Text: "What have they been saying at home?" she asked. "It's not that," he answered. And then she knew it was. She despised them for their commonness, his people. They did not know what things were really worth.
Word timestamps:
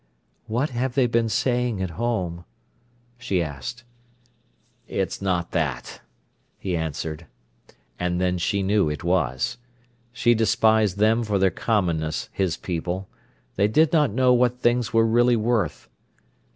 "What 0.47 0.71
have 0.71 0.95
they 0.95 1.05
been 1.05 1.29
saying 1.29 1.79
at 1.79 1.91
home?" 1.91 2.43
she 3.19 3.39
asked. 3.43 3.83
"It's 4.87 5.21
not 5.21 5.51
that," 5.51 6.01
he 6.57 6.75
answered. 6.75 7.27
And 7.99 8.19
then 8.19 8.39
she 8.39 8.63
knew 8.63 8.89
it 8.89 9.03
was. 9.03 9.59
She 10.11 10.33
despised 10.33 10.97
them 10.97 11.23
for 11.23 11.37
their 11.37 11.51
commonness, 11.51 12.29
his 12.33 12.57
people. 12.57 13.09
They 13.57 13.67
did 13.67 13.93
not 13.93 14.09
know 14.11 14.33
what 14.33 14.57
things 14.57 14.91
were 14.91 15.05
really 15.05 15.35
worth. 15.35 15.87